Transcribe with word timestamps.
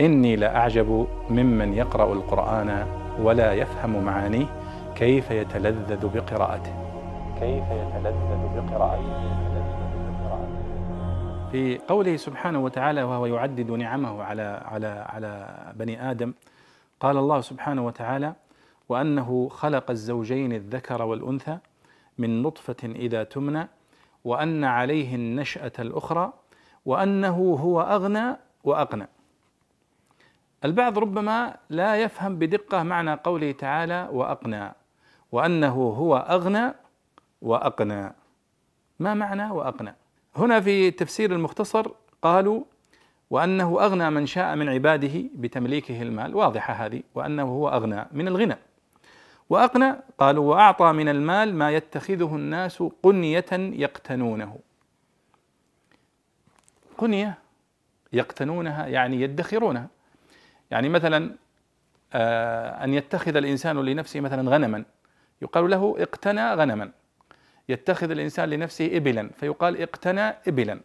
إني 0.00 0.36
لأعجب 0.36 1.06
ممن 1.30 1.74
يقرأ 1.74 2.12
القرآن 2.12 2.86
ولا 3.22 3.52
يفهم 3.52 4.04
معانيه 4.04 4.46
كيف 4.94 5.30
يتلذذ 5.30 6.08
بقراءته. 6.14 6.72
كيف 7.40 7.64
يتلذذ 7.70 8.40
بقراءته. 8.56 9.38
في 11.52 11.78
قوله 11.88 12.16
سبحانه 12.16 12.58
وتعالى 12.58 13.02
وهو 13.02 13.26
يعدد 13.26 13.70
نعمه 13.70 14.22
على 14.22 14.62
على 14.64 15.06
على 15.08 15.48
بني 15.76 16.10
آدم 16.10 16.32
قال 17.00 17.16
الله 17.16 17.40
سبحانه 17.40 17.86
وتعالى 17.86 18.34
وأنه 18.88 19.48
خلق 19.48 19.90
الزوجين 19.90 20.52
الذكر 20.52 21.02
والأنثى 21.02 21.58
من 22.18 22.42
نطفة 22.42 22.76
إذا 22.84 23.24
تمنى 23.24 23.68
وأن 24.24 24.64
عليه 24.64 25.14
النشأة 25.14 25.72
الأخرى 25.78 26.32
وأنه 26.86 27.56
هو 27.60 27.80
أغنى 27.80 28.36
وأقنى. 28.64 29.08
البعض 30.64 30.98
ربما 30.98 31.56
لا 31.70 31.96
يفهم 31.96 32.36
بدقة 32.38 32.82
معنى 32.82 33.14
قوله 33.14 33.52
تعالى 33.52 34.08
وأقنى 34.12 34.72
وأنه 35.32 35.74
هو 35.74 36.16
أغنى 36.16 36.74
وأقنى 37.42 38.12
ما 38.98 39.14
معنى 39.14 39.50
وأقنى 39.50 39.94
هنا 40.36 40.60
في 40.60 40.90
تفسير 40.90 41.32
المختصر 41.32 41.90
قالوا 42.22 42.64
وأنه 43.30 43.80
أغنى 43.80 44.10
من 44.10 44.26
شاء 44.26 44.56
من 44.56 44.68
عباده 44.68 45.22
بتمليكه 45.34 46.02
المال. 46.02 46.34
واضحة 46.34 46.74
هذه 46.74 47.02
وأنه 47.14 47.42
هو 47.42 47.68
أغنى 47.68 48.06
من 48.12 48.28
الغنى. 48.28 48.56
وأقنى 49.50 49.94
قالوا 50.18 50.50
وأعطى 50.50 50.92
من 50.92 51.08
المال 51.08 51.54
ما 51.54 51.70
يتخذه 51.70 52.36
الناس 52.36 52.82
قنية 53.02 53.46
يقتنونه. 53.52 54.58
قنية 56.98 57.38
يقتنونها 58.12 58.86
يعني 58.86 59.20
يدخرونها. 59.20 59.88
يعني 60.70 60.88
مثلا 60.88 61.34
آه، 62.12 62.84
أن 62.84 62.94
يتخذ 62.94 63.36
الإنسان 63.36 63.76
لنفسه 63.76 64.20
مثلا 64.20 64.50
غنما. 64.50 64.84
يقال 65.42 65.70
له 65.70 65.96
اقتنى 65.98 66.54
غنما. 66.54 66.90
يتخذ 67.68 68.10
الإنسان 68.10 68.50
لنفسه 68.50 68.96
إبلا 68.96 69.30
فيقال 69.36 69.82
اقتنى 69.82 70.34
إبلا. 70.48 70.80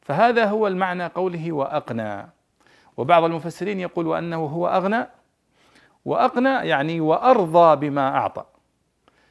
فهذا 0.00 0.44
هو 0.44 0.66
المعنى 0.66 1.06
قوله 1.06 1.52
وأقنى. 1.52 2.26
وبعض 2.96 3.24
المفسرين 3.24 3.80
يقول 3.80 4.06
وأنه 4.06 4.46
هو 4.46 4.68
أغنى. 4.68 5.06
وأقنى 6.04 6.48
يعني 6.48 7.00
وأرضى 7.00 7.76
بما 7.76 8.16
أعطى. 8.16 8.44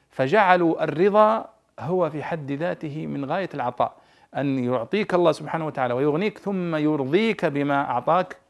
فجعلوا 0.10 0.84
الرضا 0.84 1.50
هو 1.80 2.10
في 2.10 2.24
حد 2.24 2.52
ذاته 2.52 3.08
من 3.08 3.26
غاية 3.26 3.50
العطاء. 3.54 3.94
أن 4.36 4.64
يعطيك 4.64 5.14
الله 5.14 5.32
سبحانه 5.32 5.68
وتعالى 5.68 5.94
ويغنيك 5.94 6.38
ثم 6.38 6.76
يرضيك 6.76 7.46
بما 7.46 7.82
أعطاك. 7.82 8.43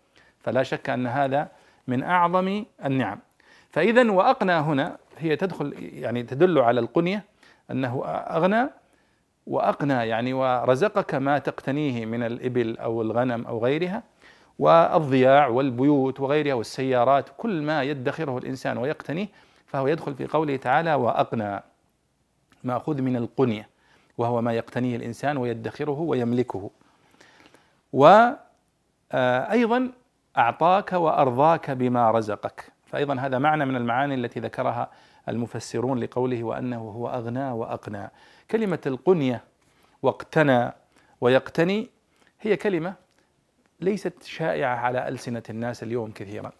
فلا 0.43 0.63
شك 0.63 0.89
أن 0.89 1.07
هذا 1.07 1.47
من 1.87 2.03
أعظم 2.03 2.65
النعم. 2.85 3.19
فإذا 3.69 4.11
وأقنى 4.11 4.51
هنا 4.51 4.97
هي 5.17 5.35
تدخل 5.35 5.73
يعني 5.79 6.23
تدل 6.23 6.59
على 6.59 6.79
القنية 6.79 7.23
أنه 7.71 8.05
أغنى 8.05 8.69
وأقنى 9.47 9.93
يعني 9.93 10.33
ورزقك 10.33 11.15
ما 11.15 11.37
تقتنيه 11.37 12.05
من 12.05 12.23
الإبل 12.23 12.77
أو 12.77 13.01
الغنم 13.01 13.45
أو 13.45 13.65
غيرها 13.65 14.03
والضياع 14.59 15.47
والبيوت 15.47 16.19
وغيرها 16.19 16.53
والسيارات 16.53 17.29
كل 17.37 17.61
ما 17.61 17.83
يدخره 17.83 18.37
الإنسان 18.37 18.77
ويقتنيه 18.77 19.27
فهو 19.65 19.87
يدخل 19.87 20.13
في 20.15 20.27
قوله 20.27 20.55
تعالى 20.55 20.93
وأقنى 20.93 21.63
مأخوذ 22.63 23.01
من 23.01 23.15
القنية 23.15 23.69
وهو 24.17 24.41
ما 24.41 24.53
يقتنيه 24.53 24.95
الإنسان 24.95 25.37
ويدخره 25.37 25.99
ويملكه. 25.99 26.69
وأيضا 27.93 29.91
أعطاك 30.37 30.93
وأرضاك 30.93 31.71
بما 31.71 32.11
رزقك. 32.11 32.71
فأيضا 32.85 33.15
هذا 33.19 33.39
معنى 33.39 33.65
من 33.65 33.75
المعاني 33.75 34.15
التي 34.15 34.39
ذكرها 34.39 34.91
المفسرون 35.29 35.99
لقوله 35.99 36.43
وأنه 36.43 36.77
هو 36.77 37.07
أغنى 37.07 37.51
وأقنى. 37.51 38.09
كلمة 38.51 38.79
القنية 38.85 39.43
واقتنى 40.01 40.71
ويقتني 41.21 41.89
هي 42.41 42.55
كلمة 42.57 42.93
ليست 43.79 44.23
شائعة 44.23 44.75
على 44.75 45.07
ألسنة 45.07 45.43
الناس 45.49 45.83
اليوم 45.83 46.11
كثيرا. 46.11 46.51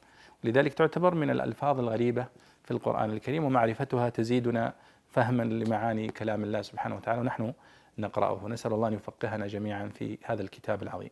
لذلك 0.44 0.74
تعتبر 0.74 1.16
من 1.16 1.30
الألفاظ 1.30 1.80
الغريبة 1.80 2.26
في 2.64 2.72
القرآن 2.72 3.10
الكريم 3.10 3.44
ومعرفتها 3.44 4.10
تزيدنا 4.10 4.74
فهما 5.10 5.44
لمعاني 5.44 6.08
كلام 6.08 6.44
الله 6.44 6.62
سبحانه 6.62 6.96
وتعالى. 6.96 7.22
ونحن 7.22 7.54
نقرأه. 7.98 8.48
نسأل 8.48 8.74
الله 8.74 8.88
أن 8.88 8.94
يفقهنا 8.94 9.48
جميعا 9.48 9.88
في 9.88 10.18
هذا 10.24 10.42
الكتاب 10.42 10.84
العظيم. 10.84 11.10